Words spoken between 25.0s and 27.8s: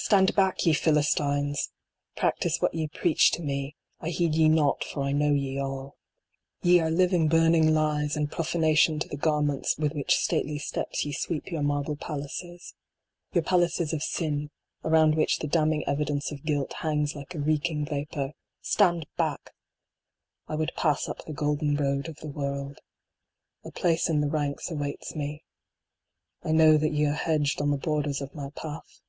me. I know that ye are hedged on the